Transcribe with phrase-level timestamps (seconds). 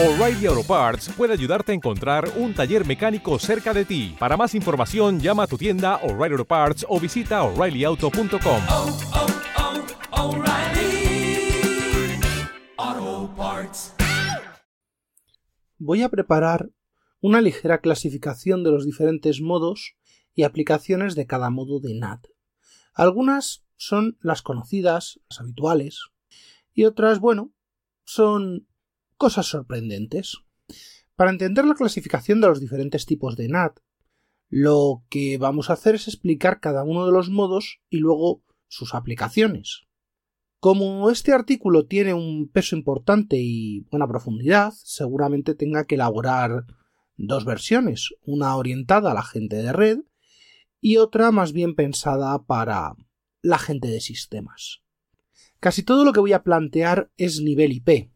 [0.00, 4.14] O'Reilly Auto Parts puede ayudarte a encontrar un taller mecánico cerca de ti.
[4.16, 8.62] Para más información, llama a tu tienda O'Reilly Auto Parts o visita oreillyauto.com.
[8.70, 8.98] oh,
[12.76, 13.94] oh, Parts.
[15.78, 16.70] Voy a preparar
[17.20, 19.96] una ligera clasificación de los diferentes modos
[20.32, 22.24] y aplicaciones de cada modo de NAT.
[22.94, 26.02] Algunas son las conocidas, las habituales,
[26.72, 27.52] y otras, bueno,
[28.04, 28.67] son
[29.18, 30.38] cosas sorprendentes.
[31.16, 33.80] Para entender la clasificación de los diferentes tipos de NAT,
[34.48, 38.94] lo que vamos a hacer es explicar cada uno de los modos y luego sus
[38.94, 39.82] aplicaciones.
[40.60, 46.66] Como este artículo tiene un peso importante y buena profundidad, seguramente tenga que elaborar
[47.16, 49.98] dos versiones, una orientada a la gente de red
[50.80, 52.94] y otra más bien pensada para
[53.42, 54.82] la gente de sistemas.
[55.60, 58.10] Casi todo lo que voy a plantear es nivel IP,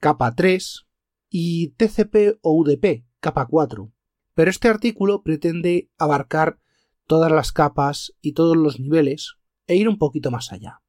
[0.00, 0.86] capa 3
[1.28, 3.92] y TCP o UDP, capa 4.
[4.34, 6.58] Pero este artículo pretende abarcar
[7.06, 9.34] todas las capas y todos los niveles
[9.66, 10.80] e ir un poquito más allá.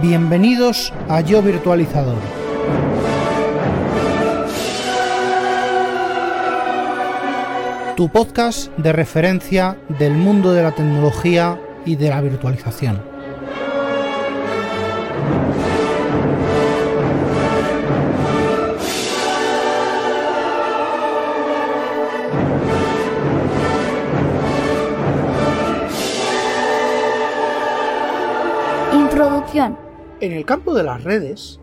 [0.00, 2.18] Bienvenidos a Yo Virtualizador.
[7.96, 13.02] Tu podcast de referencia del mundo de la tecnología y de la virtualización.
[28.92, 29.78] Introducción.
[30.20, 31.60] En el campo de las redes,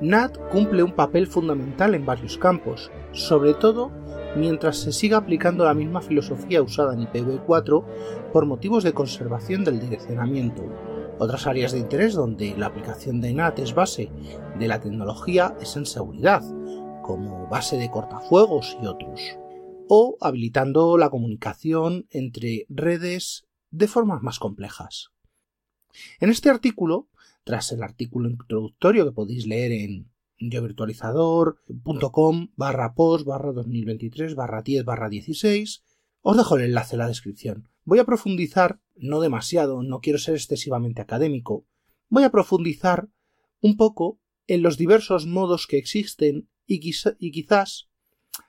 [0.00, 3.90] NAT cumple un papel fundamental en varios campos, sobre todo
[4.36, 7.84] mientras se siga aplicando la misma filosofía usada en IPv4
[8.32, 10.62] por motivos de conservación del direccionamiento.
[11.18, 14.10] Otras áreas de interés donde la aplicación de NAT es base
[14.58, 16.42] de la tecnología es en seguridad,
[17.02, 19.38] como base de cortafuegos y otros,
[19.88, 25.10] o habilitando la comunicación entre redes de formas más complejas.
[26.20, 27.08] En este artículo,
[27.44, 34.84] tras el artículo introductorio que podéis leer en yovirtualizador.com barra post barra 2023 barra 10
[34.84, 35.84] barra 16,
[36.22, 37.68] os dejo el enlace en la descripción.
[37.84, 41.66] Voy a profundizar, no demasiado, no quiero ser excesivamente académico,
[42.08, 43.08] voy a profundizar
[43.60, 47.88] un poco en los diversos modos que existen y, quizá, quizás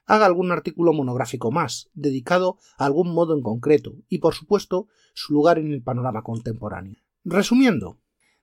[0.05, 5.33] haga algún artículo monográfico más, dedicado a algún modo en concreto, y por supuesto su
[5.33, 6.97] lugar en el panorama contemporáneo.
[7.23, 7.99] Resumiendo,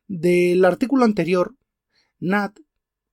[0.06, 1.56] del artículo anterior,
[2.18, 2.58] NAT,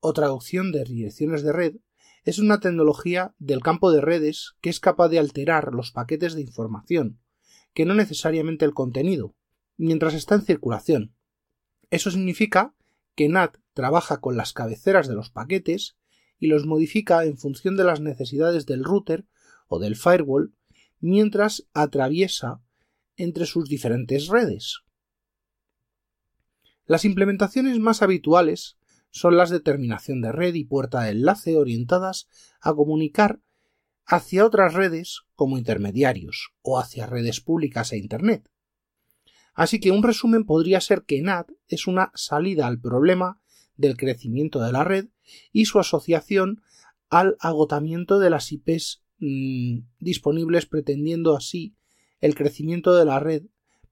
[0.02, 1.76] o traducción de direcciones de red,
[2.24, 6.42] es una tecnología del campo de redes que es capaz de alterar los paquetes de
[6.42, 7.20] información,
[7.74, 9.36] que no necesariamente el contenido,
[9.78, 11.16] mientras está en circulación.
[11.90, 12.76] Eso significa
[13.16, 15.98] que NAT trabaja con las cabeceras de los paquetes
[16.38, 19.26] y los modifica en función de las necesidades del router
[19.68, 20.54] o del firewall
[21.00, 22.62] mientras atraviesa
[23.16, 24.82] entre sus diferentes redes.
[26.86, 28.78] Las implementaciones más habituales
[29.12, 32.28] son las de terminación de red y puerta de enlace orientadas
[32.62, 33.42] a comunicar
[34.06, 38.50] hacia otras redes como intermediarios o hacia redes públicas e Internet.
[39.54, 43.42] Así que un resumen podría ser que NAT es una salida al problema
[43.76, 45.10] del crecimiento de la red
[45.52, 46.62] y su asociación
[47.10, 51.76] al agotamiento de las IPs mmm, disponibles pretendiendo así
[52.22, 53.44] el crecimiento de la red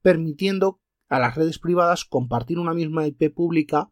[0.02, 3.92] permitiendo a las redes privadas compartir una misma IP pública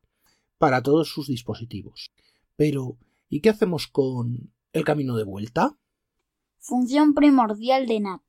[0.58, 2.12] para todos sus dispositivos.
[2.56, 2.98] Pero,
[3.30, 5.78] ¿y qué hacemos con el camino de vuelta?
[6.58, 8.22] Función primordial de NAT.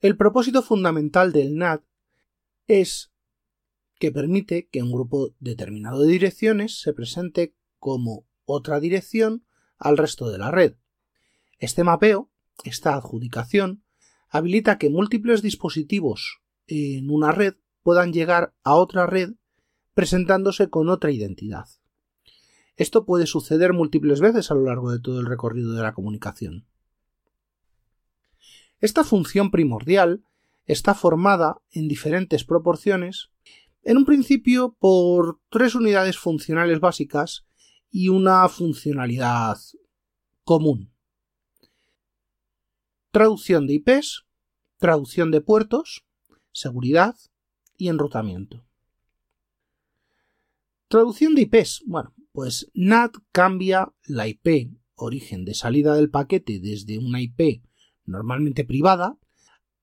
[0.00, 1.82] El propósito fundamental del NAT
[2.66, 3.12] es
[3.98, 9.44] que permite que un grupo determinado de direcciones se presente como otra dirección
[9.76, 10.76] al resto de la red.
[11.58, 12.30] Este mapeo,
[12.62, 13.84] esta adjudicación,
[14.28, 19.32] habilita que múltiples dispositivos en una red puedan llegar a otra red
[19.98, 21.66] presentándose con otra identidad.
[22.76, 26.68] Esto puede suceder múltiples veces a lo largo de todo el recorrido de la comunicación.
[28.78, 30.22] Esta función primordial
[30.66, 33.30] está formada en diferentes proporciones,
[33.82, 37.44] en un principio por tres unidades funcionales básicas
[37.90, 39.58] y una funcionalidad
[40.44, 40.92] común.
[43.10, 44.26] Traducción de IPs,
[44.76, 46.06] traducción de puertos,
[46.52, 47.16] seguridad
[47.76, 48.67] y enrutamiento.
[50.88, 51.82] Traducción de IPs.
[51.84, 57.62] Bueno, pues NAT cambia la IP origen de salida del paquete desde una IP
[58.06, 59.18] normalmente privada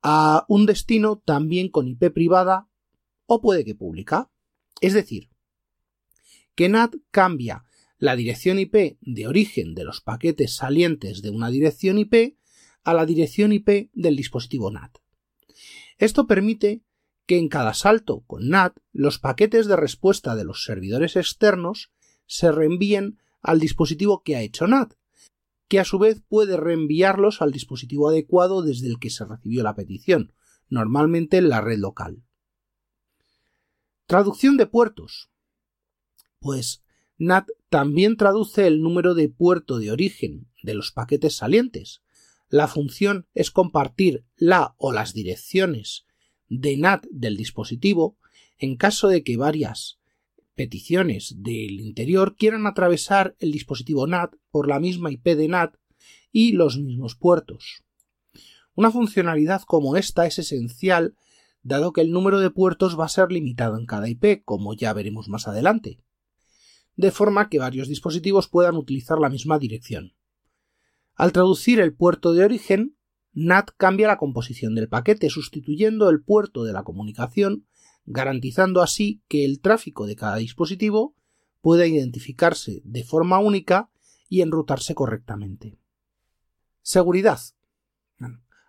[0.02, 2.69] a un destino también con IP privada
[3.28, 4.31] o puede que pública.
[4.81, 5.30] Es decir,
[6.56, 7.66] que NAT cambia
[8.00, 12.38] la dirección IP de origen de los paquetes salientes de una dirección IP
[12.84, 14.98] a la dirección IP del dispositivo NAT.
[16.00, 16.85] Esto permite
[17.25, 21.92] que en cada salto con NAT los paquetes de respuesta de los servidores externos
[22.27, 24.94] se reenvíen al dispositivo que ha hecho NAT,
[25.68, 29.75] que a su vez puede reenviarlos al dispositivo adecuado desde el que se recibió la
[29.75, 30.33] petición,
[30.69, 32.24] normalmente en la red local.
[34.06, 35.30] Traducción de puertos.
[36.39, 36.83] Pues
[37.18, 42.04] NAT también traduce el número de puerto de origen de los paquetes salientes.
[42.50, 46.06] La función es compartir la o las direcciones
[46.50, 48.18] de NAT del dispositivo
[48.58, 50.00] en caso de que varias
[50.56, 55.76] peticiones del interior quieran atravesar el dispositivo NAT por la misma IP de NAT
[56.32, 57.84] y los mismos puertos.
[58.74, 61.16] Una funcionalidad como esta es esencial
[61.64, 64.94] dado que el número de puertos va a ser limitado en cada IP, como ya
[64.94, 66.00] veremos más adelante,
[66.96, 70.14] de forma que varios dispositivos puedan utilizar la misma dirección.
[71.16, 72.95] Al traducir el puerto de origen,
[73.36, 77.68] NAT cambia la composición del paquete, sustituyendo el puerto de la comunicación,
[78.06, 81.16] garantizando así que el tráfico de cada dispositivo
[81.60, 83.90] pueda identificarse de forma única
[84.30, 85.78] y enrutarse correctamente.
[86.82, 87.40] Seguridad.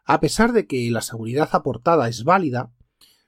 [0.05, 2.73] A pesar de que la seguridad aportada es válida,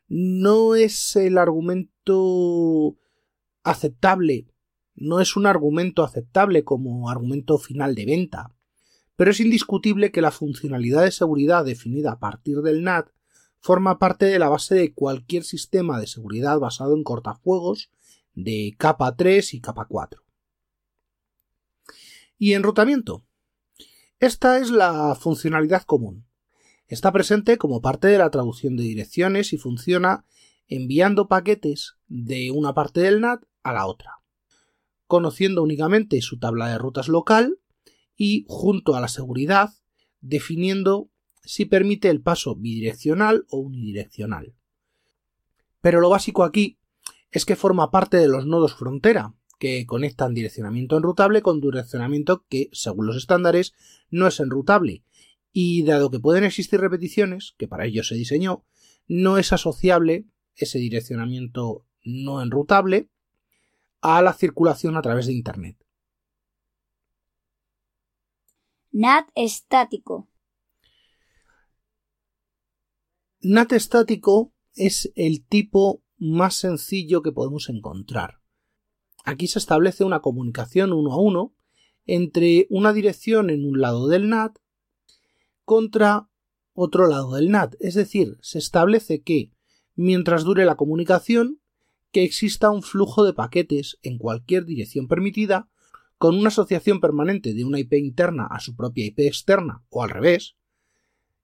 [0.08, 2.96] no es el argumento
[3.62, 4.48] aceptable,
[4.94, 8.57] no es un argumento aceptable como argumento final de venta
[9.18, 13.08] pero es indiscutible que la funcionalidad de seguridad definida a partir del NAT
[13.58, 17.90] forma parte de la base de cualquier sistema de seguridad basado en cortafuegos
[18.34, 20.22] de capa 3 y capa 4.
[22.38, 23.24] Y enrutamiento.
[24.20, 26.24] Esta es la funcionalidad común.
[26.86, 30.26] Está presente como parte de la traducción de direcciones y funciona
[30.68, 34.20] enviando paquetes de una parte del NAT a la otra.
[35.08, 37.58] Conociendo únicamente su tabla de rutas local,
[38.18, 39.70] y junto a la seguridad
[40.20, 41.08] definiendo
[41.44, 44.54] si permite el paso bidireccional o unidireccional.
[45.80, 46.78] Pero lo básico aquí
[47.30, 52.68] es que forma parte de los nodos frontera, que conectan direccionamiento enrutable con direccionamiento que,
[52.72, 53.72] según los estándares,
[54.10, 55.04] no es enrutable,
[55.52, 58.64] y dado que pueden existir repeticiones, que para ello se diseñó,
[59.06, 63.08] no es asociable ese direccionamiento no enrutable
[64.00, 65.76] a la circulación a través de Internet.
[69.00, 70.28] NAT estático.
[73.40, 78.40] NAT estático es el tipo más sencillo que podemos encontrar.
[79.24, 81.54] Aquí se establece una comunicación uno a uno
[82.06, 84.58] entre una dirección en un lado del NAT
[85.64, 86.28] contra
[86.72, 87.76] otro lado del NAT.
[87.78, 89.52] Es decir, se establece que,
[89.94, 91.60] mientras dure la comunicación,
[92.10, 95.68] que exista un flujo de paquetes en cualquier dirección permitida
[96.18, 100.10] con una asociación permanente de una IP interna a su propia IP externa o al
[100.10, 100.56] revés,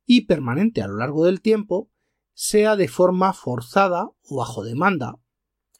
[0.06, 1.90] y permanente a lo largo del tiempo,
[2.34, 5.18] sea de forma forzada o bajo demanda.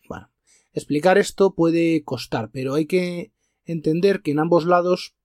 [0.09, 0.31] Bueno,
[0.73, 3.33] explicar esto puede costar, pero hay que
[3.65, 5.17] entender que en ambos lados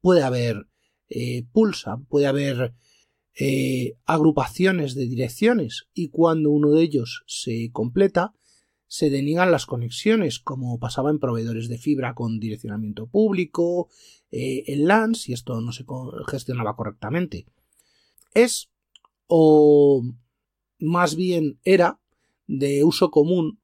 [0.00, 0.68] puede haber
[1.08, 2.74] eh, pulsa, puede haber
[3.38, 8.34] eh, agrupaciones de direcciones y cuando uno de ellos se completa,
[8.88, 13.88] se deniegan las conexiones, como pasaba en proveedores de fibra con direccionamiento público,
[14.30, 15.84] eh, en LAN, si esto no se
[16.26, 17.46] gestionaba correctamente.
[18.32, 18.70] Es,
[19.26, 20.02] o
[20.78, 22.00] más bien era,
[22.46, 23.60] de uso común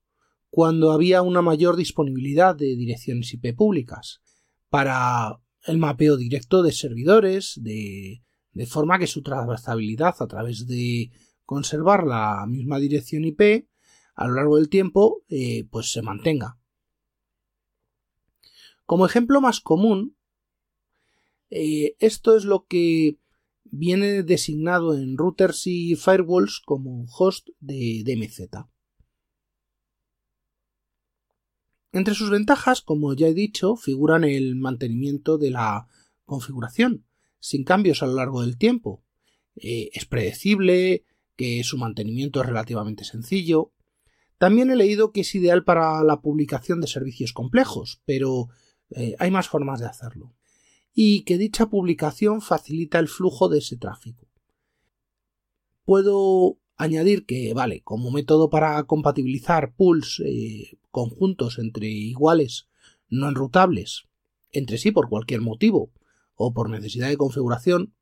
[0.50, 4.20] cuando había una mayor disponibilidad de direcciones IP públicas
[4.68, 8.22] para el mapeo directo de servidores, de,
[8.52, 11.10] de forma que su trazabilidad a través de
[11.44, 13.66] conservar la misma dirección IP
[14.14, 16.58] a lo largo del tiempo eh, pues se mantenga.
[18.86, 20.16] Como ejemplo más común,
[21.50, 23.18] eh, esto es lo que
[23.64, 28.66] viene designado en routers y firewalls como host de DMZ.
[31.92, 35.86] Entre sus ventajas, como ya he dicho, figuran el mantenimiento de la
[36.24, 37.06] configuración,
[37.38, 39.04] sin cambios a lo largo del tiempo.
[39.54, 41.04] Eh, es predecible,
[41.36, 43.72] que su mantenimiento es relativamente sencillo,
[44.38, 48.48] también he leído que es ideal para la publicación de servicios complejos, pero
[48.90, 50.34] eh, hay más formas de hacerlo.
[50.92, 54.28] Y que dicha publicación facilita el flujo de ese tráfico.
[55.84, 62.68] Puedo añadir que, vale, como método para compatibilizar pools eh, conjuntos entre iguales
[63.08, 64.08] no enrutables
[64.54, 65.92] entre sí por cualquier motivo
[66.36, 67.94] o por necesidad de configuración,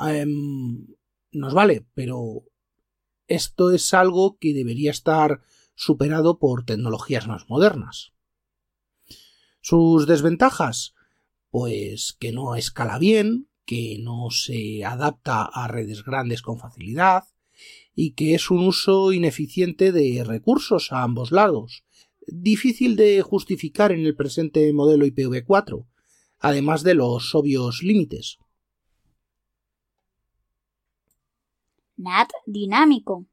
[0.00, 0.86] em,
[1.32, 2.42] nos vale, pero
[3.28, 5.40] esto es algo que debería estar
[5.74, 8.12] superado por tecnologías más modernas.
[9.60, 10.94] Sus desventajas,
[11.50, 17.24] pues que no escala bien, que no se adapta a redes grandes con facilidad
[17.94, 21.84] y que es un uso ineficiente de recursos a ambos lados,
[22.26, 25.86] difícil de justificar en el presente modelo IPv4,
[26.38, 28.38] además de los obvios límites.
[31.98, 33.26] NAT dinámico.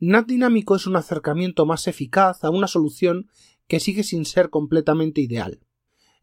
[0.00, 3.28] NAT dinámico es un acercamiento más eficaz a una solución
[3.68, 5.60] que sigue sin ser completamente ideal.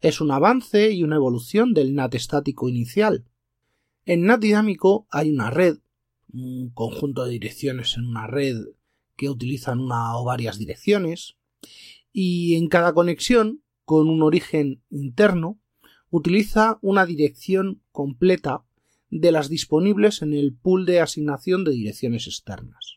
[0.02, 3.24] Es un avance y una evolución del NAT estático inicial.
[4.04, 5.78] En NAT dinámico hay una red,
[6.34, 8.58] un conjunto de direcciones en una red
[9.16, 11.38] que utilizan una o varias direcciones,
[12.12, 15.58] y en cada conexión, con un origen interno,
[16.10, 18.66] utiliza una dirección completa
[19.12, 22.96] de las disponibles en el pool de asignación de direcciones externas.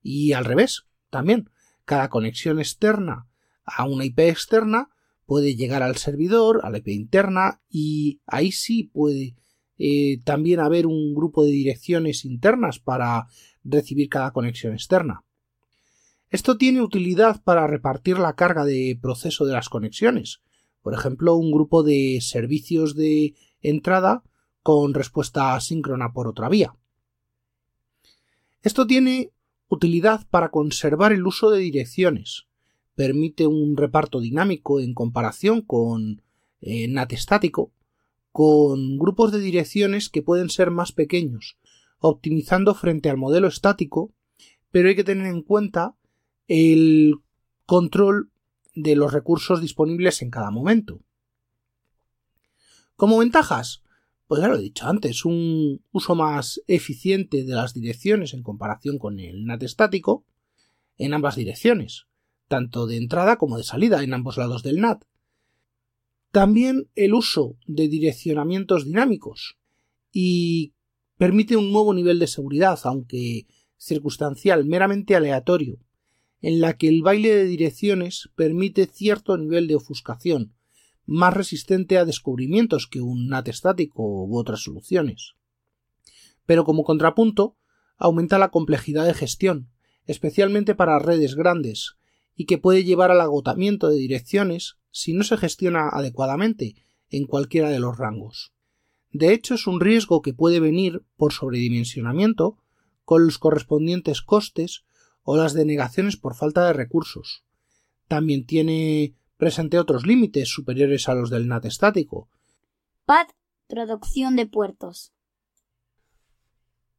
[0.00, 1.50] Y al revés, también,
[1.84, 3.26] cada conexión externa
[3.64, 4.90] a una IP externa
[5.26, 9.34] puede llegar al servidor, a la IP interna, y ahí sí puede
[9.78, 13.26] eh, también haber un grupo de direcciones internas para
[13.64, 15.24] recibir cada conexión externa.
[16.30, 20.40] Esto tiene utilidad para repartir la carga de proceso de las conexiones.
[20.82, 24.22] Por ejemplo, un grupo de servicios de entrada
[24.62, 26.74] con respuesta asíncrona por otra vía.
[28.62, 29.32] Esto tiene
[29.68, 32.46] utilidad para conservar el uso de direcciones,
[32.94, 36.22] permite un reparto dinámico en comparación con
[36.60, 37.72] eh, NAT estático,
[38.30, 41.58] con grupos de direcciones que pueden ser más pequeños,
[41.98, 44.12] optimizando frente al modelo estático,
[44.70, 45.96] pero hay que tener en cuenta
[46.48, 47.16] el
[47.66, 48.30] control
[48.74, 51.00] de los recursos disponibles en cada momento.
[52.96, 53.81] Como ventajas,
[54.32, 58.98] pues ya lo he dicho antes, un uso más eficiente de las direcciones en comparación
[58.98, 60.24] con el NAT estático
[60.96, 62.06] en ambas direcciones,
[62.48, 65.04] tanto de entrada como de salida en ambos lados del NAT.
[66.30, 69.58] También el uso de direccionamientos dinámicos
[70.10, 70.72] y
[71.18, 73.46] permite un nuevo nivel de seguridad, aunque
[73.76, 75.78] circunstancial, meramente aleatorio,
[76.40, 80.54] en la que el baile de direcciones permite cierto nivel de ofuscación,
[81.06, 85.34] más resistente a descubrimientos que un NAT estático u otras soluciones.
[86.46, 87.56] Pero como contrapunto,
[87.96, 89.70] aumenta la complejidad de gestión,
[90.06, 91.96] especialmente para redes grandes,
[92.34, 96.76] y que puede llevar al agotamiento de direcciones si no se gestiona adecuadamente
[97.10, 98.52] en cualquiera de los rangos.
[99.12, 102.58] De hecho, es un riesgo que puede venir por sobredimensionamiento,
[103.04, 104.84] con los correspondientes costes
[105.22, 107.44] o las denegaciones por falta de recursos.
[108.08, 112.28] También tiene presente otros límites superiores a los del NAT estático.
[113.06, 113.26] PAD
[113.66, 115.12] Producción de puertos.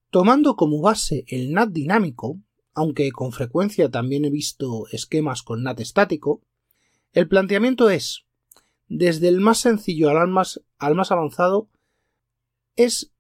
[0.10, 2.42] Tomando como base el NAT dinámico,
[2.74, 6.42] aunque con frecuencia también he visto esquemas con NAT estático,
[7.14, 8.26] el planteamiento es,
[8.90, 11.70] desde el más sencillo al más, al más avanzado,
[12.76, 13.14] es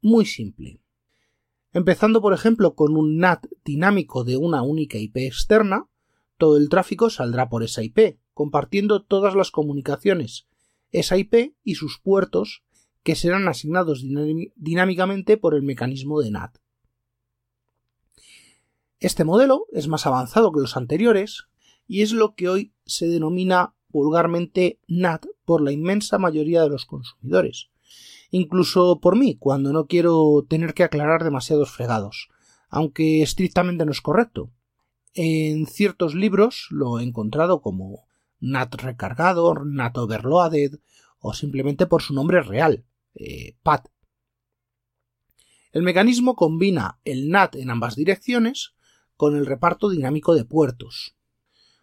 [0.00, 0.80] muy simple.
[1.74, 5.90] Empezando, por ejemplo, con un NAT dinámico de una única IP externa,
[6.38, 10.46] todo el tráfico saldrá por esa IP, compartiendo todas las comunicaciones,
[10.92, 12.62] esa IP y sus puertos
[13.02, 14.02] que serán asignados
[14.56, 16.56] dinámicamente por el mecanismo de NAT.
[18.98, 21.48] Este modelo es más avanzado que los anteriores
[21.86, 26.86] y es lo que hoy se denomina vulgarmente NAT por la inmensa mayoría de los
[26.86, 27.68] consumidores,
[28.30, 32.30] incluso por mí cuando no quiero tener que aclarar demasiados fregados,
[32.70, 34.50] aunque estrictamente no es correcto.
[35.12, 38.08] En ciertos libros lo he encontrado como
[38.40, 40.80] NAT recargado, NAT overloaded
[41.18, 43.88] o simplemente por su nombre real, eh, PAT.
[45.72, 48.74] El mecanismo combina el NAT en ambas direcciones
[49.16, 51.14] con el reparto dinámico de puertos.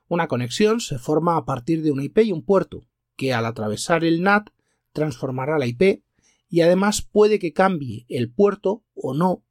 [0.07, 2.85] Una conexión se forma a partir de una IP y un puerto,
[3.15, 4.49] que al atravesar el NAT
[4.93, 6.03] transformará la IP
[6.49, 9.43] y además puede que cambie el puerto o no,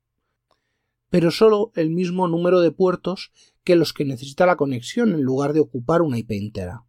[1.08, 3.32] pero solo el mismo número de puertos
[3.62, 6.86] que los que necesita la conexión en lugar de ocupar una IP entera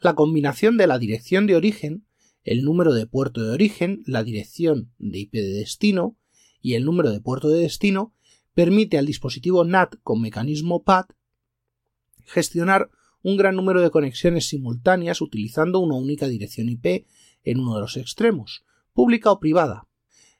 [0.00, 2.06] la combinación de la dirección de origen,
[2.44, 6.16] el número de puerto de origen, la dirección de IP de destino
[6.60, 8.14] y el número de puerto de destino
[8.54, 11.06] permite al dispositivo NAT con mecanismo PAD
[12.24, 12.90] gestionar
[13.22, 17.06] un gran número de conexiones simultáneas utilizando una única dirección IP
[17.42, 19.88] en uno de los extremos, pública o privada.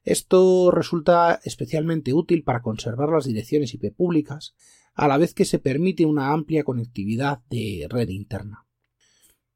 [0.05, 4.55] Esto resulta especialmente útil para conservar las direcciones IP públicas,
[4.95, 8.68] a la vez que se permite una amplia conectividad de red interna.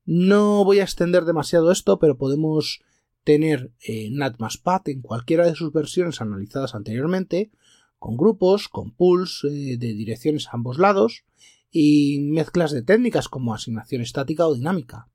[0.05, 2.81] No voy a extender demasiado esto, pero podemos
[3.25, 7.53] tener eh, NAT más PAT en cualquiera de sus versiones analizadas anteriormente,
[7.99, 11.25] con grupos, con pools eh, de direcciones a ambos lados
[11.71, 15.09] y mezclas de técnicas como asignación estática o dinámica.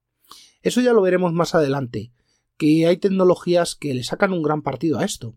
[0.62, 2.14] Eso ya lo veremos más adelante,
[2.58, 5.36] que hay tecnologías que le sacan un gran partido a esto.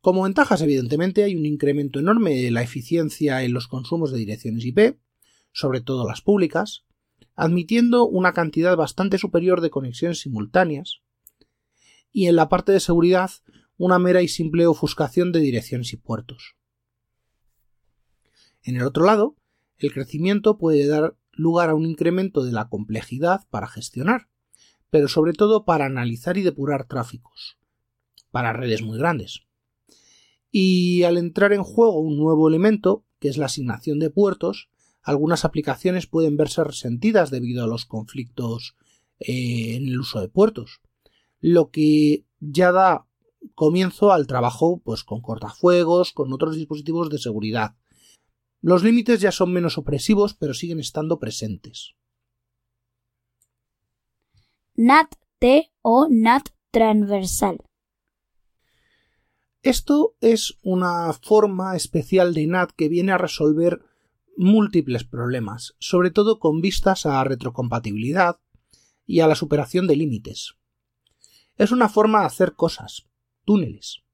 [0.00, 4.64] Como ventajas, evidentemente, hay un incremento enorme de la eficiencia en los consumos de direcciones
[4.64, 4.96] IP,
[5.52, 6.84] sobre todo las públicas,
[7.38, 11.02] admitiendo una cantidad bastante superior de conexiones simultáneas,
[12.10, 13.30] y en la parte de seguridad,
[13.76, 16.56] una mera y simple ofuscación de direcciones y puertos.
[18.64, 19.36] En el otro lado,
[19.76, 24.28] el crecimiento puede dar lugar a un incremento de la complejidad para gestionar,
[24.90, 27.56] pero sobre todo para analizar y depurar tráficos,
[28.32, 29.46] para redes muy grandes.
[30.50, 34.70] Y al entrar en juego un nuevo elemento, que es la asignación de puertos,
[35.02, 38.76] algunas aplicaciones pueden verse resentidas debido a los conflictos
[39.20, 40.80] eh, en el uso de puertos,
[41.40, 43.06] lo que ya da
[43.54, 47.76] comienzo al trabajo pues con cortafuegos, con otros dispositivos de seguridad.
[48.60, 51.94] Los límites ya son menos opresivos, pero siguen estando presentes.
[54.74, 57.58] NAT-T o NAT transversal.
[59.62, 63.80] Esto es una forma especial de NAT que viene a resolver
[64.38, 68.38] múltiples problemas, sobre todo con vistas a retrocompatibilidad
[69.04, 70.54] y a la superación de límites.
[71.56, 73.08] Es una forma de hacer cosas,
[73.44, 74.04] túneles.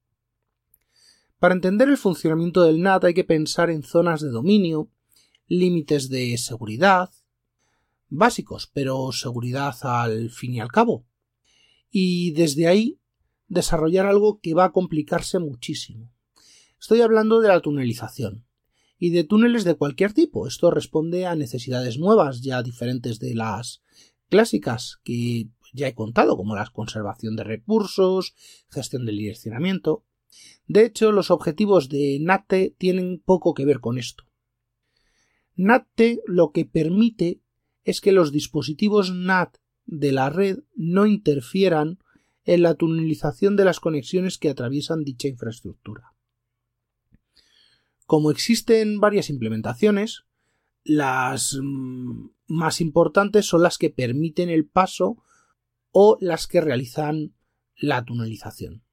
[1.38, 4.88] Para entender el funcionamiento del NAT hay que pensar en zonas de dominio,
[5.46, 7.10] límites de seguridad,
[8.08, 11.04] básicos, pero seguridad al fin y al cabo.
[11.90, 12.98] Y desde ahí
[13.46, 16.10] desarrollar algo que va a complicarse muchísimo.
[16.80, 18.46] Estoy hablando de la tunelización
[19.04, 20.46] y de túneles de cualquier tipo.
[20.46, 23.82] Esto responde a necesidades nuevas, ya diferentes de las
[24.30, 28.34] clásicas que ya he contado, como la conservación de recursos,
[28.70, 30.06] gestión del direccionamiento.
[30.66, 34.24] De hecho, los objetivos de NAT tienen poco que ver con esto.
[35.54, 37.42] NAT lo que permite
[37.84, 41.98] es que los dispositivos NAT de la red no interfieran
[42.46, 46.13] en la tunelización de las conexiones que atraviesan dicha infraestructura.
[48.06, 50.24] Como existen varias implementaciones,
[50.84, 55.22] las mm, más importantes son las que permiten el paso
[55.90, 57.34] o las que realizan
[57.76, 58.84] la tunelización.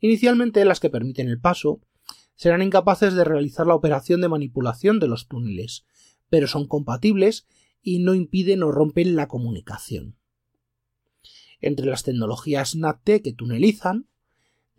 [0.00, 1.80] Inicialmente las que permiten el paso
[2.34, 5.84] serán incapaces de realizar la operación de manipulación de los túneles,
[6.28, 7.46] pero son compatibles
[7.82, 10.16] y no impiden o rompen la comunicación.
[11.60, 14.09] Entre las tecnologías NAT que tunelizan,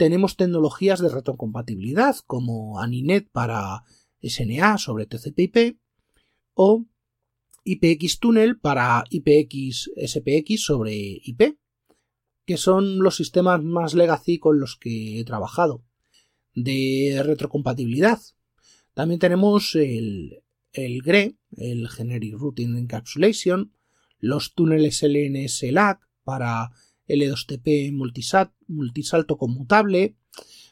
[0.01, 3.83] tenemos tecnologías de retrocompatibilidad como ANINET para
[4.19, 5.77] SNA sobre TCP/IP
[6.55, 6.87] o
[7.65, 11.55] IPX Tunnel para IPX SPX sobre IP,
[12.47, 15.83] que son los sistemas más legacy con los que he trabajado
[16.55, 18.19] de retrocompatibilidad.
[18.95, 20.41] También tenemos el,
[20.73, 23.71] el GRE, el Generic Routing Encapsulation,
[24.17, 26.71] los túneles LNS LAC para
[27.11, 30.15] L2TP multisat, multisalto conmutable,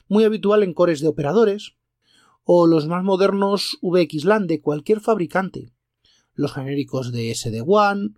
[0.08, 1.76] muy habitual en cores de operadores,
[2.44, 5.72] o los más modernos VXLAN de cualquier fabricante,
[6.34, 8.18] los genéricos de SD-WAN,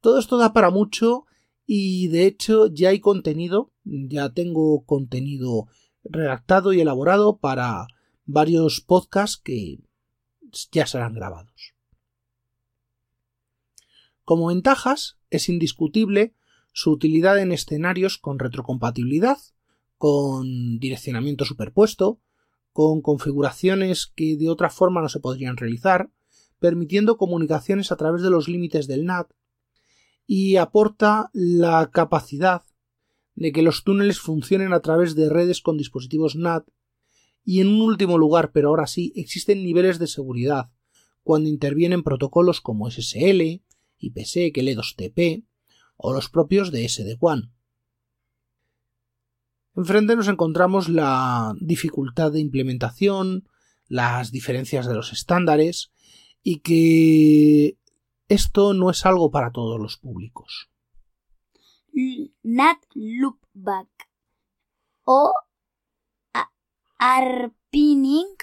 [0.00, 1.26] todo esto da para mucho
[1.66, 5.68] y de hecho ya hay contenido, ya tengo contenido
[6.04, 7.86] redactado y elaborado para
[8.24, 9.78] varios podcasts que
[10.72, 11.74] ya serán grabados.
[14.24, 16.34] Como ventajas, es indiscutible
[16.72, 19.38] su utilidad en escenarios con retrocompatibilidad,
[19.98, 22.20] con direccionamiento superpuesto,
[22.72, 26.10] con configuraciones que de otra forma no se podrían realizar,
[26.58, 29.30] permitiendo comunicaciones a través de los límites del NAT,
[30.26, 32.62] y aporta la capacidad
[33.34, 36.68] de que los túneles funcionen a través de redes con dispositivos NAT
[37.44, 40.70] y en un último lugar, pero ahora sí, existen niveles de seguridad
[41.22, 43.62] cuando intervienen protocolos como SSL,
[43.98, 45.44] IPsec, L2TP
[46.02, 47.52] o los propios de SD-WAN.
[49.76, 53.48] Enfrente nos encontramos la dificultad de implementación,
[53.86, 55.92] las diferencias de los estándares
[56.42, 57.78] y que
[58.28, 60.70] esto no es algo para todos los públicos.
[62.42, 64.08] NAT Loopback
[65.04, 65.32] o
[66.98, 68.36] ARPINING,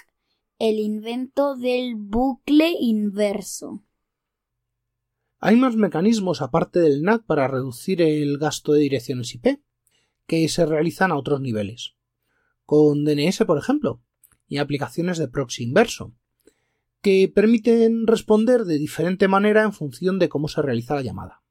[0.58, 3.84] el invento del bucle inverso.
[5.40, 9.60] Hay más mecanismos aparte del NAT para reducir el gasto de direcciones IP,
[10.26, 11.94] que se realizan a otros niveles,
[12.66, 14.02] con DNS por ejemplo,
[14.48, 16.12] y aplicaciones de proxy inverso,
[17.00, 21.42] que permiten responder de diferente manera en función de cómo se realiza la llamada.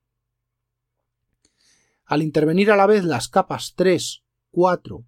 [2.03, 5.05] Al intervenir a la vez las capas 3, 4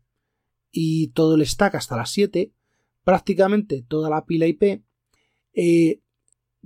[0.71, 2.53] y todo el stack hasta las 7,
[3.03, 4.83] prácticamente toda la pila IP,
[5.53, 6.01] eh,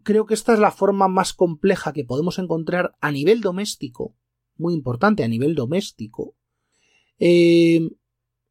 [0.01, 4.15] creo que esta es la forma más compleja que podemos encontrar a nivel doméstico,
[4.57, 6.35] muy importante a nivel doméstico,
[7.19, 7.89] eh,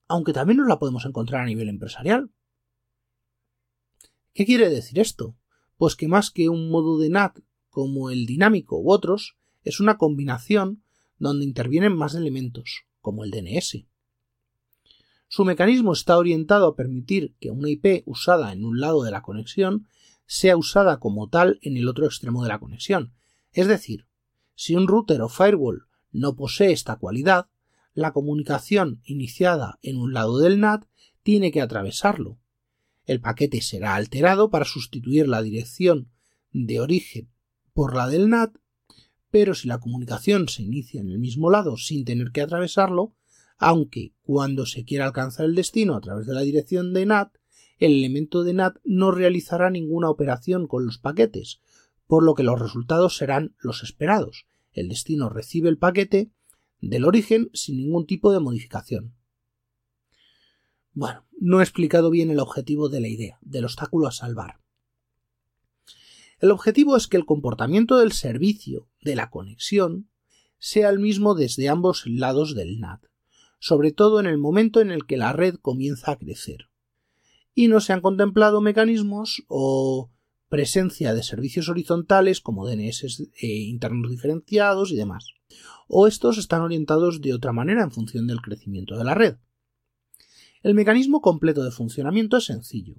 [0.08, 2.30] aunque también nos la podemos encontrar a nivel empresarial.
[4.34, 5.36] ¿Qué quiere decir esto?
[5.76, 9.96] Pues que más que un modo de NAT como el dinámico u otros, es una
[9.96, 10.82] combinación
[11.18, 13.86] donde intervienen más elementos, como el DNS.
[15.28, 19.22] Su mecanismo está orientado a permitir que una IP usada en un lado de la
[19.22, 19.86] conexión
[20.32, 23.12] sea usada como tal en el otro extremo de la conexión.
[23.52, 24.06] Es decir,
[24.54, 27.50] si un router o firewall no posee esta cualidad,
[27.92, 30.86] la comunicación iniciada en un lado del NAT
[31.22, 32.38] tiene que atravesarlo.
[33.04, 36.08] El paquete será alterado para sustituir la dirección
[36.50, 37.28] de origen
[37.74, 38.56] por la del NAT,
[39.30, 43.14] pero si la comunicación se inicia en el mismo lado sin tener que atravesarlo,
[43.58, 47.36] aunque cuando se quiera alcanzar el destino a través de la dirección de NAT,
[47.78, 51.60] el elemento de NAT no realizará ninguna operación con los paquetes,
[52.06, 54.46] por lo que los resultados serán los esperados.
[54.72, 56.30] El destino recibe el paquete
[56.80, 59.14] del origen sin ningún tipo de modificación.
[60.92, 64.60] Bueno, no he explicado bien el objetivo de la idea, del obstáculo a salvar.
[66.38, 70.10] El objetivo es que el comportamiento del servicio de la conexión
[70.58, 73.06] sea el mismo desde ambos lados del NAT,
[73.58, 76.71] sobre todo en el momento en el que la red comienza a crecer.
[77.54, 80.10] Y no se han contemplado mecanismos o
[80.48, 85.28] presencia de servicios horizontales como DNS eh, internos diferenciados y demás.
[85.88, 89.36] O estos están orientados de otra manera en función del crecimiento de la red.
[90.62, 92.96] El mecanismo completo de funcionamiento es sencillo.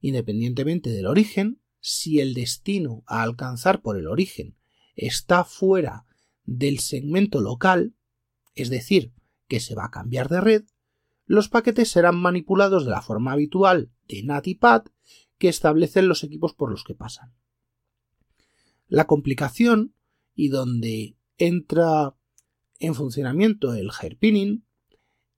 [0.00, 4.56] Independientemente del origen, si el destino a alcanzar por el origen
[4.94, 6.04] está fuera
[6.44, 7.94] del segmento local,
[8.54, 9.12] es decir,
[9.48, 10.64] que se va a cambiar de red,
[11.26, 14.88] los paquetes serán manipulados de la forma habitual de NAT y PAT
[15.38, 17.34] que establecen los equipos por los que pasan.
[18.86, 19.94] La complicación,
[20.34, 22.14] y donde entra
[22.78, 24.64] en funcionamiento el hairpinning,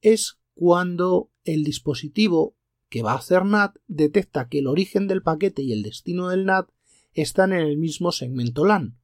[0.03, 2.57] es cuando el dispositivo
[2.91, 6.45] que va a hacer NAT detecta que el origen del paquete y el destino del
[6.45, 6.71] NAT
[7.13, 8.99] están en el mismo segmento LAN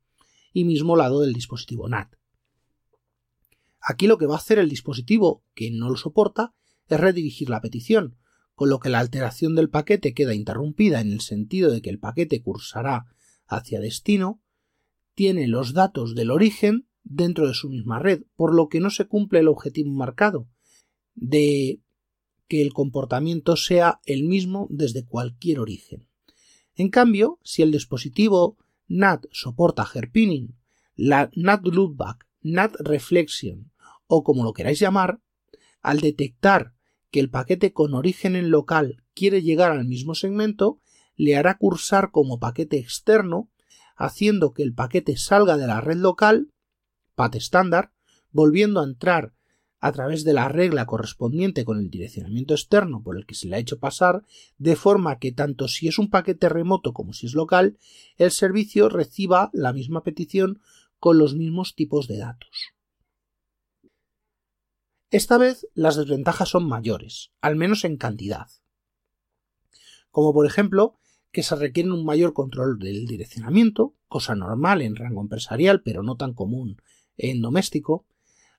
[0.52, 2.14] y mismo lado del dispositivo NAT.
[3.80, 6.54] Aquí lo que va a hacer el dispositivo que no lo soporta
[6.88, 8.16] es redirigir la petición,
[8.54, 11.98] con lo que la alteración del paquete queda interrumpida en el sentido de que el
[11.98, 13.06] paquete cursará
[13.46, 14.40] hacia destino,
[15.14, 19.06] tiene los datos del origen dentro de su misma red, por lo que no se
[19.06, 20.48] cumple el objetivo marcado
[21.14, 21.80] de
[22.48, 26.08] que el comportamiento sea el mismo desde cualquier origen.
[26.74, 30.56] En cambio, si el dispositivo NAT soporta Herpinning,
[30.96, 33.70] la NAT Loopback, NAT Reflection
[34.06, 35.20] o como lo queráis llamar,
[35.84, 36.72] al detectar
[37.12, 40.80] que el paquete con origen en local quiere llegar al mismo segmento,
[41.14, 43.50] le hará cursar como paquete externo,
[43.94, 46.50] haciendo que el paquete salga de la red local,
[47.14, 47.92] PAT estándar,
[48.32, 49.34] volviendo a entrar
[49.78, 53.56] a través de la regla correspondiente con el direccionamiento externo por el que se le
[53.56, 54.24] ha hecho pasar,
[54.56, 57.76] de forma que tanto si es un paquete remoto como si es local,
[58.16, 60.60] el servicio reciba la misma petición
[60.98, 62.73] con los mismos tipos de datos.
[65.10, 68.48] Esta vez las desventajas son mayores, al menos en cantidad.
[70.10, 70.98] Como por ejemplo
[71.30, 76.16] que se requiere un mayor control del direccionamiento, cosa normal en rango empresarial pero no
[76.16, 76.80] tan común
[77.16, 78.06] en doméstico,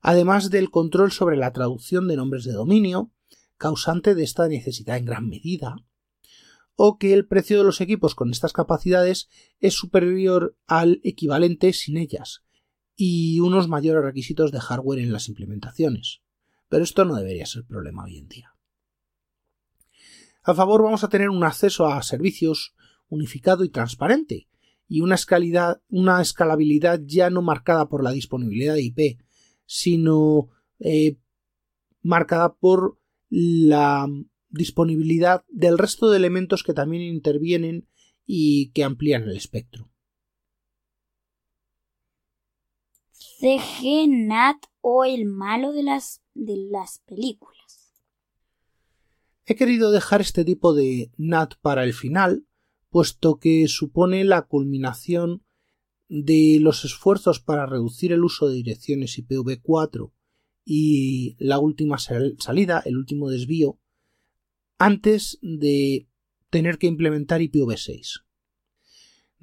[0.01, 3.12] además del control sobre la traducción de nombres de dominio,
[3.58, 5.77] causante de esta necesidad en gran medida,
[6.75, 9.29] o que el precio de los equipos con estas capacidades
[9.60, 12.43] es superior al equivalente sin ellas,
[12.95, 16.21] y unos mayores requisitos de hardware en las implementaciones.
[16.76, 18.54] Pero esto no debería ser problema hoy en día.
[20.44, 22.76] A favor vamos a tener un acceso a servicios
[23.08, 24.50] unificado y transparente,
[24.86, 29.22] y una, escalabilidad ya no marcada por la disponibilidad de IP,
[29.66, 31.18] sino eh,
[32.02, 34.06] marcada por la
[34.50, 37.88] disponibilidad del resto de elementos que también intervienen
[38.26, 39.94] y que amplían el espectro.
[43.38, 47.93] CG Nat o el malo de las, de las películas.
[49.45, 52.48] He querido dejar este tipo de NAT para el final,
[52.89, 55.43] puesto que supone la culminación
[56.08, 60.12] de los esfuerzos para reducir el uso de direcciones IPv4
[60.63, 63.80] y la última salida, el último desvío,
[64.78, 66.08] antes de
[66.50, 68.25] tener que implementar IPv6.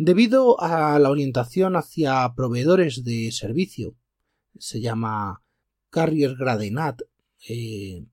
[0.05, 3.95] Debido a la orientación hacia proveedores de servicio,
[4.59, 5.45] se llama
[5.91, 7.03] Carrier Grade NAT,
[7.49, 8.05] eh,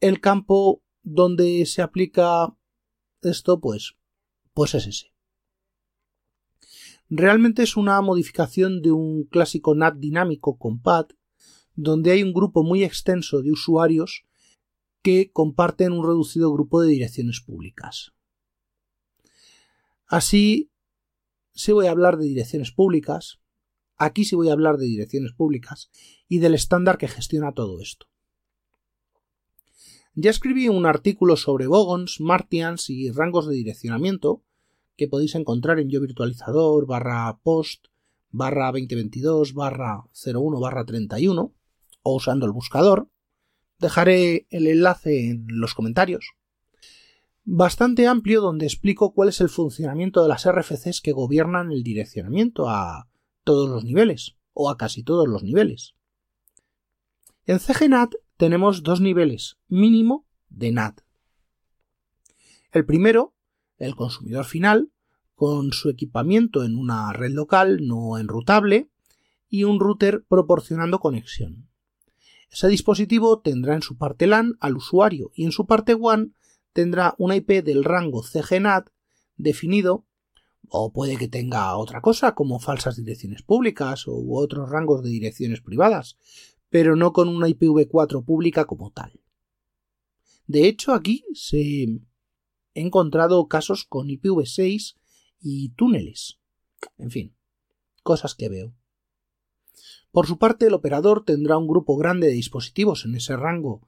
[0.00, 2.56] el campo donde se aplica
[3.20, 3.96] esto, pues,
[4.54, 5.12] pues es ese.
[7.10, 11.08] Realmente es una modificación de un clásico NAT dinámico con PAD,
[11.74, 14.24] donde hay un grupo muy extenso de usuarios
[15.02, 18.14] que comparten un reducido grupo de direcciones públicas.
[20.06, 20.70] Así,
[21.60, 23.38] si voy a hablar de direcciones públicas,
[23.98, 25.90] aquí sí voy a hablar de direcciones públicas
[26.26, 28.06] y del estándar que gestiona todo esto.
[30.14, 34.42] Ya escribí un artículo sobre bogons, martians y rangos de direccionamiento
[34.96, 37.88] que podéis encontrar en yo virtualizador barra post
[38.30, 41.54] barra 2022 barra 01 barra 31
[42.02, 43.10] o usando el buscador.
[43.78, 46.32] Dejaré el enlace en los comentarios.
[47.44, 52.68] Bastante amplio donde explico cuál es el funcionamiento de las RFCs que gobiernan el direccionamiento
[52.68, 53.08] a
[53.44, 55.94] todos los niveles o a casi todos los niveles.
[57.46, 61.00] En CGNAT tenemos dos niveles mínimo de NAT.
[62.72, 63.34] El primero,
[63.78, 64.92] el consumidor final,
[65.34, 68.90] con su equipamiento en una red local no enrutable
[69.48, 71.68] y un router proporcionando conexión.
[72.50, 76.34] Ese dispositivo tendrá en su parte LAN al usuario y en su parte WAN
[76.72, 78.90] tendrá una IP del rango CGNAT
[79.36, 80.06] definido
[80.68, 85.60] o puede que tenga otra cosa como falsas direcciones públicas u otros rangos de direcciones
[85.60, 86.16] privadas,
[86.68, 89.20] pero no con una IPv4 pública como tal.
[90.46, 92.00] De hecho, aquí se he
[92.74, 94.96] encontrado casos con IPv6
[95.40, 96.40] y túneles.
[96.98, 97.34] En fin,
[98.02, 98.74] cosas que veo.
[100.12, 103.86] Por su parte, el operador tendrá un grupo grande de dispositivos en ese rango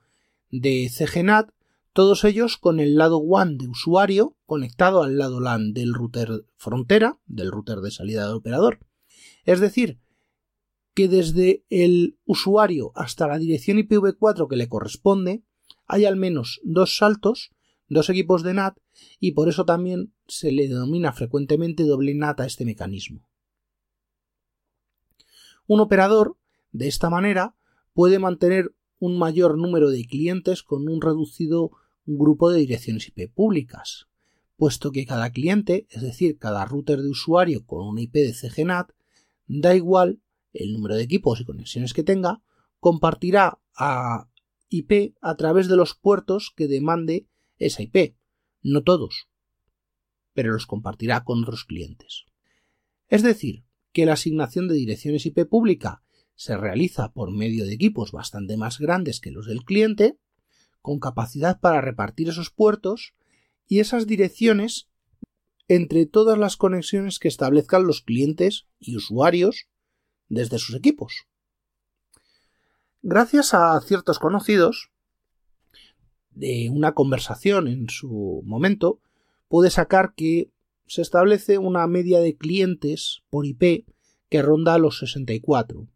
[0.50, 1.50] de CGNAT,
[1.92, 7.18] todos ellos con el lado WAN de usuario conectado al lado LAN del router frontera,
[7.26, 8.80] del router de salida del operador.
[9.44, 10.00] Es decir,
[10.94, 15.42] que desde el usuario hasta la dirección IPv4 que le corresponde
[15.86, 17.50] hay al menos dos saltos,
[17.88, 18.78] dos equipos de NAT
[19.20, 23.28] y por eso también se le denomina frecuentemente doble NAT a este mecanismo.
[25.66, 26.36] Un operador,
[26.72, 27.54] de esta manera,
[27.92, 31.70] puede mantener un mayor número de clientes con un reducido
[32.06, 34.08] grupo de direcciones IP públicas,
[34.56, 38.90] puesto que cada cliente, es decir, cada router de usuario con una IP de CGNAT,
[39.46, 40.20] da igual
[40.52, 42.42] el número de equipos y conexiones que tenga,
[42.78, 44.28] compartirá a
[44.68, 47.26] IP a través de los puertos que demande
[47.58, 48.16] esa IP.
[48.62, 49.28] No todos,
[50.32, 52.24] pero los compartirá con otros clientes.
[53.08, 56.02] Es decir, que la asignación de direcciones IP pública
[56.34, 60.18] se realiza por medio de equipos bastante más grandes que los del cliente,
[60.82, 63.14] con capacidad para repartir esos puertos
[63.66, 64.88] y esas direcciones
[65.68, 69.68] entre todas las conexiones que establezcan los clientes y usuarios
[70.28, 71.26] desde sus equipos.
[73.00, 74.90] Gracias a ciertos conocidos,
[76.30, 79.00] de una conversación en su momento,
[79.48, 80.50] pude sacar que
[80.86, 83.86] se establece una media de clientes por IP
[84.28, 85.88] que ronda los 64,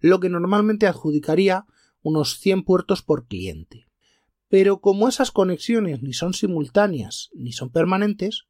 [0.00, 1.66] lo que normalmente adjudicaría
[2.04, 3.88] unos 100 puertos por cliente.
[4.48, 8.44] Pero como esas conexiones ni son simultáneas ni son permanentes,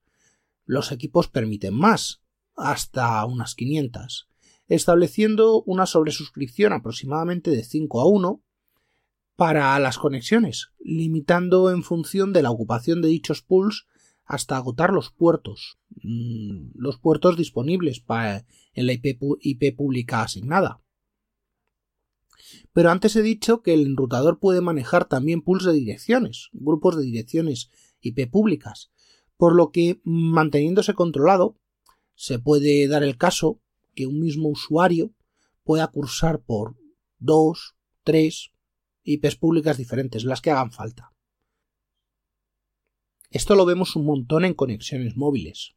[0.67, 2.21] los equipos permiten más,
[2.57, 4.29] hasta unas 500,
[4.67, 8.43] estableciendo una sobresuscripción aproximadamente de 5 a 1
[9.37, 13.87] para las conexiones, limitando en función de la ocupación de dichos pools
[14.25, 20.81] hasta agotar los puertos, mm, los puertos disponibles para, en la IP, IP pública asignada.
[22.73, 27.05] Pero antes he dicho que el enrutador puede manejar también pools de direcciones, grupos de
[27.05, 28.91] direcciones IP públicas,
[29.37, 31.59] por lo que manteniéndose controlado,
[32.15, 33.61] se puede dar el caso
[33.95, 35.13] que un mismo usuario
[35.63, 36.77] pueda cursar por
[37.19, 38.53] dos, tres
[39.03, 41.13] IPs públicas diferentes, las que hagan falta.
[43.31, 45.75] Esto lo vemos un montón en conexiones móviles.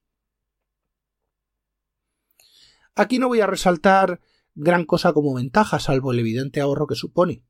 [2.93, 4.21] Aquí no voy a resaltar
[4.57, 7.43] gran cosa como ventaja, salvo el evidente ahorro que supone.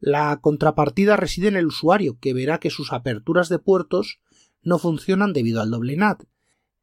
[0.00, 4.20] La contrapartida reside en el usuario, que verá que sus aperturas de puertos
[4.62, 6.24] no funcionan debido al doble NAT,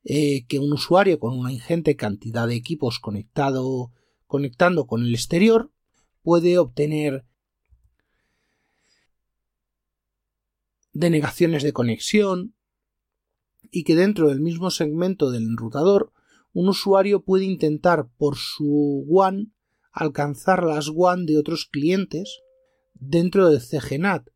[0.04, 3.92] eh, que un usuario con una ingente cantidad de equipos conectado,
[4.26, 5.70] conectando con el exterior
[6.22, 7.26] puede obtener
[10.94, 12.56] denegaciones de conexión
[13.70, 16.14] y que dentro del mismo segmento del enrutador
[16.54, 19.54] un usuario puede intentar por su WAN
[19.98, 22.42] alcanzar las WAN de otros clientes
[22.94, 24.30] dentro del CGNAT,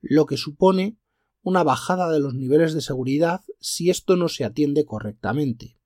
[0.00, 0.96] lo que supone
[1.42, 5.78] una bajada de los niveles de seguridad si esto no se atiende correctamente.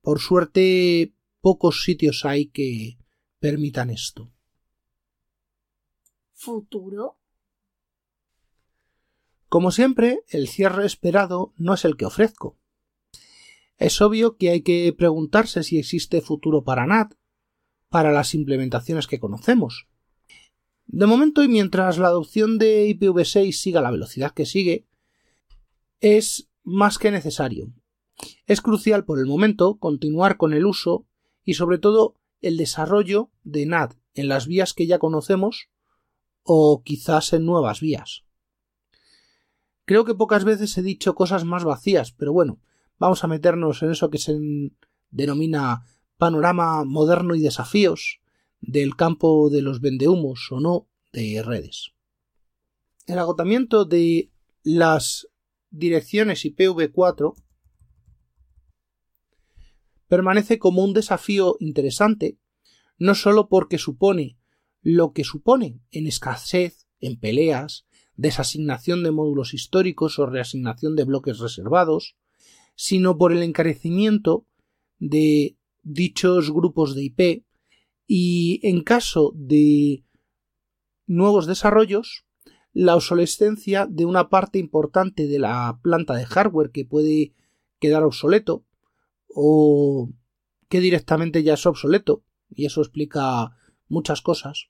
[0.00, 2.98] Por suerte, pocos sitios hay que
[3.38, 4.32] permitan esto.
[6.32, 7.18] Futuro.
[9.48, 12.58] Como siempre, el cierre esperado no es el que ofrezco.
[13.76, 17.14] Es obvio que hay que preguntarse si existe futuro para NAT,
[17.88, 19.88] para las implementaciones que conocemos.
[20.86, 24.86] De momento y mientras la adopción de IPv6 siga la velocidad que sigue,
[26.00, 27.72] es más que necesario.
[28.46, 31.06] Es crucial por el momento continuar con el uso
[31.44, 35.68] y sobre todo el desarrollo de NAT en las vías que ya conocemos
[36.42, 38.24] o quizás en nuevas vías.
[39.84, 42.60] Creo que pocas veces he dicho cosas más vacías, pero bueno,
[42.98, 44.36] vamos a meternos en eso que se
[45.10, 45.84] denomina
[46.16, 48.20] panorama moderno y desafíos
[48.60, 51.92] del campo de los vendehumos o no de redes.
[53.06, 54.30] El agotamiento de
[54.62, 55.28] las
[55.70, 57.34] direcciones IPv4
[60.08, 62.38] permanece como un desafío interesante,
[62.98, 64.38] no solo porque supone
[64.82, 71.38] lo que supone en escasez, en peleas, desasignación de módulos históricos o reasignación de bloques
[71.38, 72.16] reservados,
[72.74, 74.46] sino por el encarecimiento
[74.98, 77.44] de dichos grupos de IP
[78.06, 80.04] y en caso de
[81.06, 82.24] nuevos desarrollos,
[82.72, 87.34] la obsolescencia de una parte importante de la planta de hardware que puede
[87.78, 88.64] quedar obsoleto
[89.28, 90.10] o
[90.68, 93.56] que directamente ya es obsoleto y eso explica
[93.88, 94.68] muchas cosas.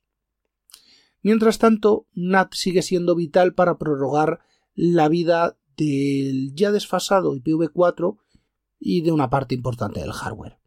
[1.21, 4.39] Mientras tanto, NAT sigue siendo vital para prorrogar
[4.75, 8.17] la vida del ya desfasado IPv4
[8.79, 10.59] y de una parte importante del hardware.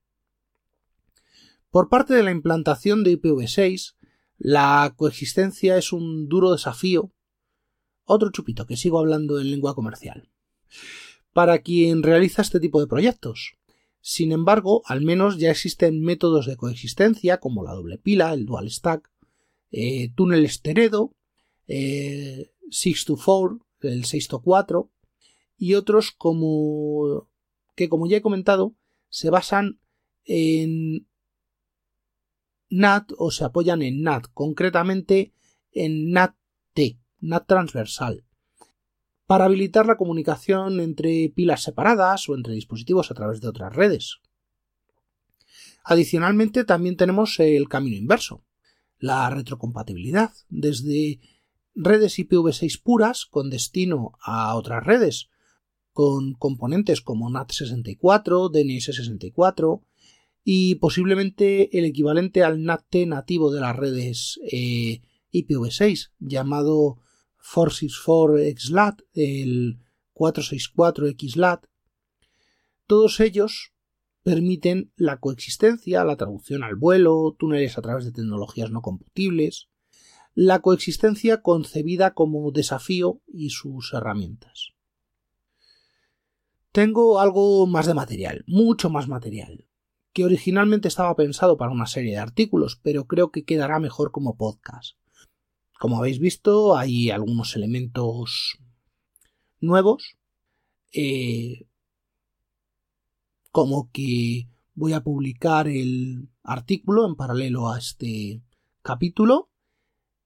[1.70, 3.94] Por parte de la implantación de IPv6,
[4.38, 7.12] la coexistencia es un duro desafío.
[8.04, 10.30] Otro chupito que sigo hablando en lengua comercial.
[11.32, 13.54] Para quien realiza este tipo de proyectos.
[14.00, 18.68] Sin embargo, al menos ya existen métodos de coexistencia como la doble pila, el dual
[18.70, 19.08] stack,
[19.70, 21.14] eh, túnel esteredo,
[21.68, 24.90] eh, 6 to 4, el 6 to 4
[25.56, 27.28] y otros como
[27.76, 28.74] que como ya he comentado
[29.08, 29.78] se basan
[30.24, 31.06] en
[32.70, 35.34] NAT o se apoyan en NAT, concretamente
[35.72, 38.24] en NAT-T, NAT transversal,
[39.26, 44.20] para habilitar la comunicación entre pilas separadas o entre dispositivos a través de otras redes.
[45.84, 48.44] Adicionalmente también tenemos el camino inverso,
[48.98, 51.20] la retrocompatibilidad desde
[51.74, 55.30] redes IPv6 puras con destino a otras redes,
[55.92, 59.82] con componentes como NAT64, DNS64,
[60.44, 66.98] y posiblemente el equivalente al NAT nativo de las redes eh, IPv6 llamado
[67.38, 69.80] 464XLAT, el
[70.14, 71.68] 464XLAT.
[72.86, 73.72] Todos ellos
[74.22, 79.68] permiten la coexistencia, la traducción al vuelo, túneles a través de tecnologías no computibles,
[80.34, 84.72] la coexistencia concebida como desafío y sus herramientas.
[86.72, 89.69] Tengo algo más de material, mucho más material
[90.12, 94.36] que originalmente estaba pensado para una serie de artículos, pero creo que quedará mejor como
[94.36, 94.96] podcast.
[95.78, 98.58] Como habéis visto, hay algunos elementos
[99.60, 100.16] nuevos,
[100.92, 101.66] eh,
[103.50, 108.42] como que voy a publicar el artículo en paralelo a este
[108.82, 109.50] capítulo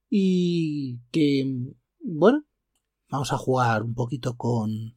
[0.09, 2.45] y que, bueno,
[3.09, 4.97] vamos a jugar un poquito con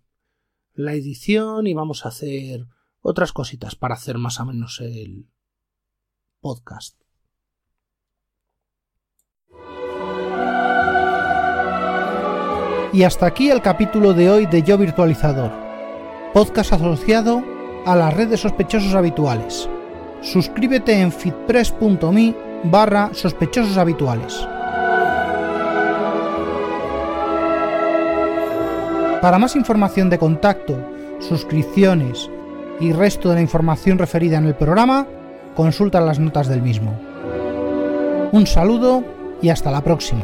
[0.73, 2.67] la edición y vamos a hacer
[3.07, 5.29] otras cositas para hacer más o menos el
[6.41, 7.01] podcast.
[12.91, 15.53] Y hasta aquí el capítulo de hoy de Yo Virtualizador,
[16.33, 17.41] podcast asociado
[17.85, 19.69] a la red de sospechosos habituales.
[20.21, 24.35] Suscríbete en fitpress.me barra sospechosos habituales.
[29.21, 30.77] Para más información de contacto,
[31.19, 32.29] suscripciones,
[32.79, 35.07] y resto de la información referida en el programa,
[35.55, 36.97] consulta las notas del mismo.
[38.31, 39.03] Un saludo
[39.41, 40.23] y hasta la próxima.